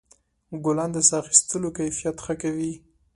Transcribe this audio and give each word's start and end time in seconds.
ګلان 0.65 0.89
د 0.93 0.97
ساه 1.07 1.19
اخیستلو 1.23 1.69
کیفیت 1.77 2.17
ښه 2.25 2.33
کوي. 2.41 2.73